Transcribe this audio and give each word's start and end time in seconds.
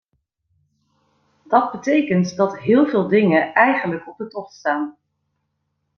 Dat 1.43 1.71
betekent 1.71 2.35
dat 2.35 2.57
heel 2.59 2.85
veel 2.87 3.07
dingen 3.07 3.53
eigenlijk 3.53 4.07
op 4.07 4.17
de 4.17 4.27
tocht 4.27 4.53
staan. 4.53 4.97